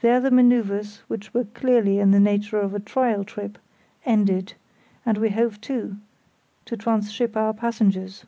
[0.00, 3.58] There the manœuvres, which were clearly in the nature of a trial trip,
[4.06, 4.54] ended;
[5.04, 5.98] and we hove to,
[6.64, 8.24] to transship our passengers.